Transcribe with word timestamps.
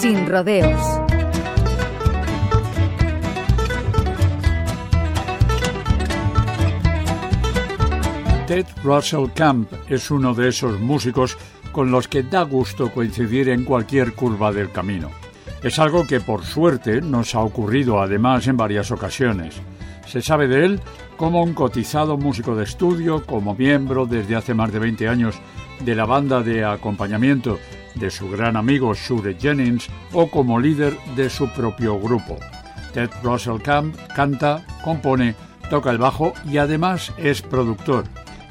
Sin 0.00 0.28
rodeos. 0.28 0.80
Ted 8.46 8.64
Russell 8.84 9.26
Camp 9.34 9.72
es 9.88 10.12
uno 10.12 10.34
de 10.34 10.50
esos 10.50 10.78
músicos 10.78 11.36
con 11.72 11.90
los 11.90 12.06
que 12.06 12.22
da 12.22 12.42
gusto 12.42 12.92
coincidir 12.92 13.48
en 13.48 13.64
cualquier 13.64 14.14
curva 14.14 14.52
del 14.52 14.70
camino. 14.70 15.10
Es 15.64 15.80
algo 15.80 16.06
que 16.06 16.20
por 16.20 16.44
suerte 16.44 17.00
nos 17.00 17.34
ha 17.34 17.40
ocurrido 17.40 18.00
además 18.00 18.46
en 18.46 18.56
varias 18.56 18.92
ocasiones. 18.92 19.60
Se 20.08 20.22
sabe 20.22 20.48
de 20.48 20.64
él 20.64 20.80
como 21.18 21.42
un 21.42 21.52
cotizado 21.52 22.16
músico 22.16 22.56
de 22.56 22.64
estudio, 22.64 23.26
como 23.26 23.54
miembro 23.54 24.06
desde 24.06 24.36
hace 24.36 24.54
más 24.54 24.72
de 24.72 24.78
20 24.78 25.06
años 25.06 25.34
de 25.80 25.94
la 25.94 26.06
banda 26.06 26.42
de 26.42 26.64
acompañamiento 26.64 27.58
de 27.94 28.10
su 28.10 28.30
gran 28.30 28.56
amigo 28.56 28.94
Shure 28.94 29.36
Jennings 29.38 29.88
o 30.14 30.30
como 30.30 30.58
líder 30.58 30.96
de 31.14 31.28
su 31.28 31.50
propio 31.50 32.00
grupo. 32.00 32.38
Ted 32.94 33.10
Russell 33.22 33.60
Camp 33.60 33.94
canta, 34.14 34.64
compone, 34.82 35.34
toca 35.68 35.90
el 35.90 35.98
bajo 35.98 36.32
y 36.50 36.56
además 36.56 37.12
es 37.18 37.42
productor 37.42 38.04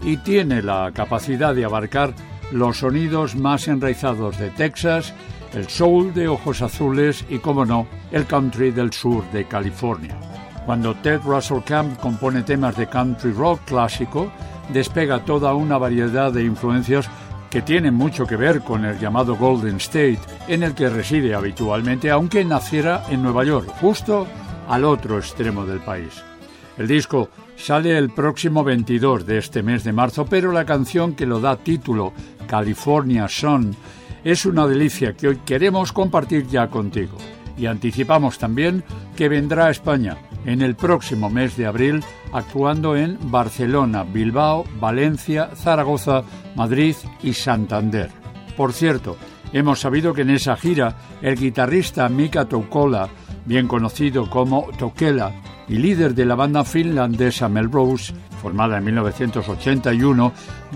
y 0.04 0.18
tiene 0.18 0.62
la 0.62 0.92
capacidad 0.94 1.56
de 1.56 1.66
abarcar 1.66 2.14
los 2.52 2.78
sonidos 2.78 3.36
más 3.36 3.68
enraizados 3.68 4.38
de 4.38 4.52
Texas, 4.52 5.12
el 5.56 5.68
soul 5.68 6.14
de 6.14 6.28
ojos 6.28 6.62
azules 6.62 7.26
y, 7.30 7.40
como 7.40 7.66
no, 7.66 7.88
el 8.12 8.28
country 8.28 8.70
del 8.70 8.94
sur 8.94 9.24
de 9.32 9.46
California. 9.46 10.37
Cuando 10.68 10.96
Ted 10.96 11.22
Russell 11.24 11.62
Camp 11.64 11.98
compone 11.98 12.44
temas 12.44 12.76
de 12.76 12.88
country 12.88 13.32
rock 13.32 13.62
clásico, 13.64 14.30
despega 14.74 15.24
toda 15.24 15.54
una 15.54 15.78
variedad 15.78 16.30
de 16.30 16.44
influencias 16.44 17.10
que 17.50 17.62
tienen 17.62 17.94
mucho 17.94 18.28
que 18.28 18.36
ver 18.36 18.60
con 18.60 18.84
el 18.84 19.00
llamado 19.00 19.38
Golden 19.38 19.78
State, 19.78 20.20
en 20.50 20.64
el 20.64 20.74
que 20.76 20.90
reside 20.90 21.34
habitualmente, 21.34 22.12
aunque 22.12 22.44
naciera 22.44 23.06
en 23.10 23.24
Nueva 23.24 23.46
York, 23.46 23.70
justo 23.80 24.28
al 24.68 24.84
otro 24.84 25.18
extremo 25.18 25.66
del 25.66 25.80
país. 25.80 26.22
El 26.78 26.90
disco 26.90 27.30
sale 27.56 27.98
el 27.98 28.10
próximo 28.10 28.66
22 28.66 29.26
de 29.26 29.38
este 29.38 29.64
mes 29.64 29.86
de 29.86 29.94
marzo, 29.94 30.26
pero 30.26 30.52
la 30.52 30.66
canción 30.66 31.16
que 31.16 31.26
lo 31.26 31.40
da 31.40 31.56
título, 31.56 32.12
California 32.46 33.30
Sun, 33.30 33.74
es 34.22 34.46
una 34.46 34.68
delicia 34.68 35.14
que 35.14 35.30
hoy 35.30 35.38
queremos 35.46 35.94
compartir 35.94 36.46
ya 36.46 36.68
contigo. 36.68 37.18
Y 37.58 37.68
anticipamos 37.68 38.38
también 38.38 38.84
que 39.16 39.30
vendrá 39.30 39.68
a 39.68 39.72
España 39.72 40.18
en 40.46 40.62
el 40.62 40.76
próximo 40.76 41.30
mes 41.30 41.58
de 41.58 41.66
abril, 41.66 42.04
actuando 42.32 42.96
en 42.96 43.18
Barcelona, 43.32 44.04
Bilbao, 44.04 44.66
Valencia, 44.80 45.50
Zaragoza, 45.56 46.24
Madrid 46.56 46.96
y 47.24 47.34
Santander. 47.34 48.10
Por 48.56 48.74
cierto, 48.74 49.18
hemos 49.54 49.80
sabido 49.80 50.14
que 50.14 50.22
en 50.22 50.32
esa 50.32 50.56
gira 50.56 50.96
el 51.22 51.36
guitarrista 51.36 52.10
Mika 52.10 52.46
Toukola, 52.46 53.10
bien 53.46 53.68
conocido 53.68 54.30
como 54.30 54.68
Tokela, 54.78 55.32
y 55.68 55.76
líder 55.78 56.16
de 56.16 56.26
la 56.26 56.36
banda 56.36 56.64
finlandesa 56.64 57.50
Melrose, 57.50 58.14
formada 58.42 58.78
en 58.78 58.86
1981, 58.86 60.32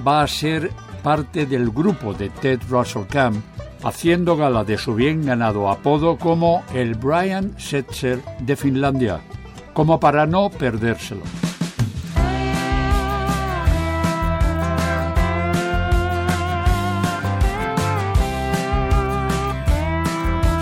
va 0.05 0.21
a 0.21 0.27
ser 0.27 0.71
parte 1.01 1.45
del 1.45 1.69
grupo 1.69 2.13
de 2.13 2.29
Ted 2.29 2.59
Russell 2.69 3.05
Camp, 3.09 3.37
haciendo 3.83 4.35
gala 4.37 4.63
de 4.63 4.77
su 4.77 4.93
bien 4.93 5.25
ganado 5.25 5.69
apodo 5.69 6.17
como 6.17 6.63
el 6.73 6.95
Brian 6.95 7.53
Setzer 7.57 8.21
de 8.39 8.55
Finlandia, 8.55 9.21
como 9.73 9.99
para 9.99 10.25
no 10.25 10.49
perdérselo. 10.49 11.23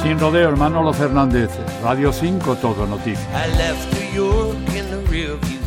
Sin 0.04 0.20
rodeo, 0.20 0.56
Manolo 0.56 0.94
Fernández, 0.94 1.52
Radio 1.84 2.12
5, 2.12 2.56
Todo 2.56 2.88
Noticias. 2.88 3.28
I 3.34 3.48
left 3.58 3.94
New 3.94 4.14
York 4.14 4.58
in 4.76 4.90
the 4.90 4.98
rear 5.10 5.36
view 5.36 5.60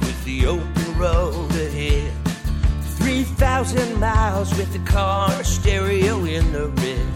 with 0.00 0.24
the 0.24 0.46
open 0.46 0.98
road 0.98 1.50
ahead. 1.52 2.10
3,000 2.98 4.00
miles 4.00 4.50
with 4.56 4.72
the 4.72 4.80
car 4.90 5.30
stereo 5.44 6.24
in 6.24 6.50
the 6.52 6.68
red. 6.68 7.06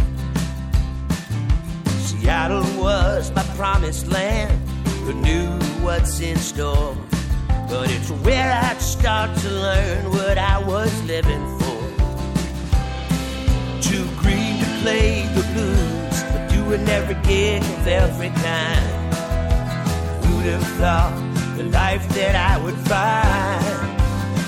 Seattle 2.00 2.62
was 2.76 3.32
my 3.34 3.42
promised 3.56 4.06
land. 4.08 4.67
Knew 5.14 5.48
what's 5.82 6.20
in 6.20 6.36
store? 6.36 6.94
But 7.48 7.90
it's 7.90 8.10
where 8.10 8.52
I'd 8.52 8.80
start 8.80 9.34
to 9.38 9.50
learn 9.50 10.10
what 10.10 10.36
I 10.36 10.58
was 10.58 10.92
living 11.04 11.44
for. 11.58 11.80
Too 13.80 14.04
green 14.20 14.58
to 14.60 14.66
play 14.82 15.22
the 15.34 15.42
blues, 15.54 16.22
but 16.30 16.50
doing 16.50 16.86
every 16.88 17.16
gig 17.26 17.62
of 17.62 17.86
every 17.88 18.28
kind. 18.28 19.14
Who'd 20.26 20.44
have 20.44 20.66
thought 20.78 21.56
the 21.56 21.64
life 21.64 22.06
that 22.10 22.36
I 22.36 22.62
would 22.62 22.76
find? 22.92 23.64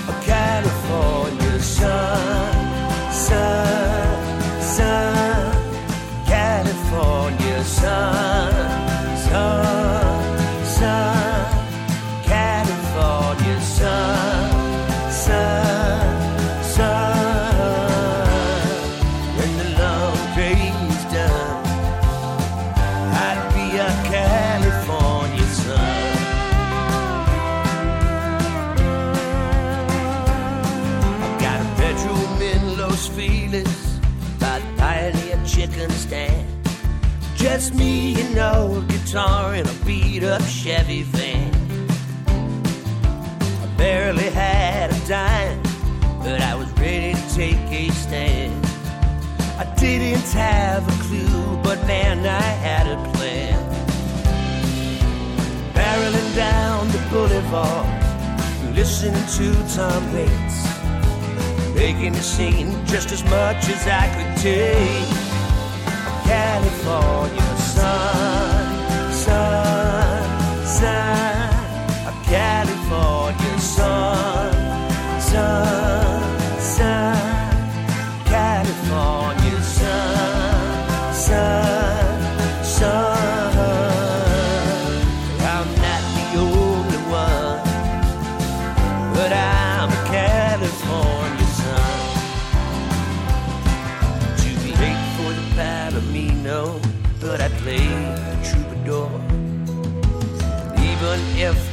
A 0.09 0.15
California 0.23 1.59
sun, 1.59 3.11
sun, 3.11 3.70
Stand. 35.89 36.47
Just 37.35 37.73
me 37.73 38.19
and 38.21 38.37
old 38.37 38.87
guitar 38.87 39.55
in 39.55 39.65
a 39.65 39.73
beat 39.85 40.23
up 40.23 40.41
Chevy 40.43 41.01
van. 41.01 41.51
I 42.27 43.77
barely 43.77 44.29
had 44.29 44.91
a 44.91 45.07
dime, 45.07 45.61
but 46.19 46.39
I 46.39 46.53
was 46.53 46.69
ready 46.73 47.13
to 47.13 47.35
take 47.35 47.57
a 47.71 47.89
stand. 47.89 48.63
I 49.57 49.65
didn't 49.79 50.31
have 50.33 50.87
a 50.87 51.03
clue, 51.03 51.57
but 51.63 51.79
man, 51.87 52.19
I 52.27 52.41
had 52.41 52.85
a 52.85 52.97
plan. 53.13 53.59
Barreling 55.73 56.35
down 56.35 56.87
the 56.89 56.99
boulevard, 57.09 58.75
listening 58.75 59.25
to 59.37 59.75
Tom 59.75 60.13
Waits, 60.13 60.57
making 61.73 62.13
the 62.13 62.21
scene 62.21 62.85
just 62.85 63.11
as 63.11 63.23
much 63.23 63.67
as 63.67 63.87
I 63.87 64.05
could 64.15 64.37
take. 64.41 65.30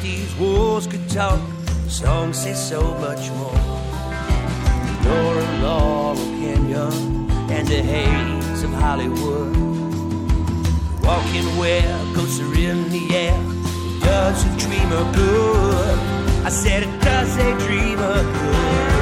These 0.02 0.34
walls 0.36 0.86
could 0.86 1.08
talk, 1.10 1.40
songs 1.88 2.38
say 2.38 2.54
so 2.54 2.80
much 2.98 3.30
more. 3.32 3.52
Laura 5.04 5.46
Laurel 5.62 6.16
Canyon 6.40 7.30
and 7.50 7.66
the 7.66 7.82
haze 7.82 8.62
of 8.62 8.70
Hollywood. 8.72 9.56
Walking 11.02 11.48
where 11.58 11.98
ghosts 12.14 12.40
are 12.40 12.54
in 12.54 12.90
the 12.90 13.16
air. 13.16 13.38
Does 14.00 14.44
a 14.44 14.58
dreamer 14.58 15.12
good? 15.14 15.98
I 16.44 16.50
said 16.50 16.82
it 16.82 17.00
does 17.00 17.36
a 17.36 17.58
dreamer 17.66 18.22
good. 18.22 18.97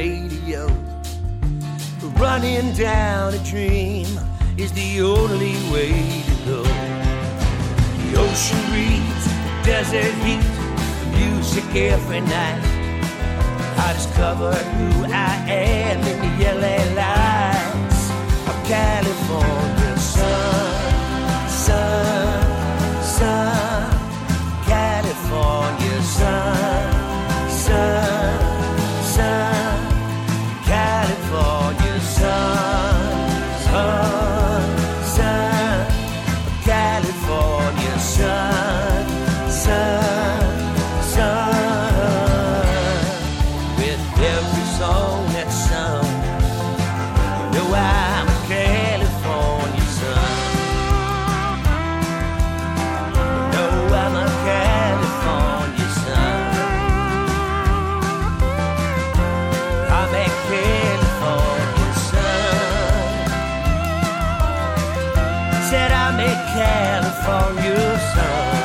Radio. 0.00 0.66
Running 2.24 2.72
down 2.72 3.34
a 3.34 3.42
dream 3.52 4.08
is 4.56 4.72
the 4.72 4.90
only 5.02 5.56
way 5.72 5.92
to 6.28 6.34
go. 6.50 6.62
The 8.00 8.10
ocean 8.24 8.62
breeze, 8.70 9.24
the 9.44 9.56
desert 9.70 10.14
heat, 10.24 10.46
the 11.00 11.08
music 11.20 11.68
every 11.74 12.22
night. 12.22 12.64
I 13.86 13.92
discover 13.98 14.52
who 14.76 14.88
I 15.28 15.34
am 15.48 15.98
in 16.10 16.16
the 16.24 16.32
yellow 16.44 16.80
lights 17.02 18.02
of 18.50 18.56
California 18.74 19.29
California 66.52 67.98
sun. 68.12 68.59